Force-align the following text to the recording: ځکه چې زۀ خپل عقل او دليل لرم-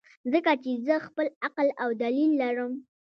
ځکه 0.33 0.51
چې 0.63 0.71
زۀ 0.85 0.95
خپل 1.07 1.27
عقل 1.45 1.67
او 1.83 1.89
دليل 2.03 2.31
لرم- 2.41 2.71